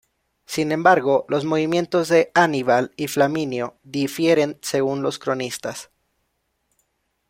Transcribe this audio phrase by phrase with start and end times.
[0.47, 5.91] Sin embargo, los movimientos de Aníbal y Flaminio difieren según los cronistas.